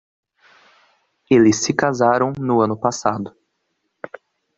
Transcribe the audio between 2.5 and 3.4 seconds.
ano passado